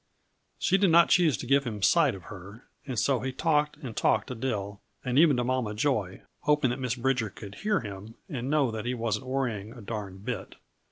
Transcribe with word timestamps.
She 0.57 0.79
did 0.79 0.89
not 0.89 1.09
choose 1.09 1.37
to 1.37 1.45
give 1.45 1.63
him 1.63 1.83
sight 1.83 2.15
of 2.15 2.23
her, 2.23 2.63
and 2.87 2.97
so 2.97 3.19
he 3.19 3.31
talked 3.31 3.77
and 3.83 3.95
talked 3.95 4.29
to 4.29 4.33
Dill, 4.33 4.81
and 5.05 5.19
even 5.19 5.37
to 5.37 5.43
Mama 5.43 5.75
Joy, 5.75 6.23
hoping 6.39 6.71
that 6.71 6.79
Miss 6.79 6.95
Bridger 6.95 7.29
could 7.29 7.53
hear 7.53 7.81
him 7.81 8.15
and 8.27 8.49
know 8.49 8.71
that 8.71 8.85
he 8.85 8.95
wasn't 8.95 9.27
worrying 9.27 9.71
a 9.73 9.79
darned 9.81 10.25
bit. 10.25 10.55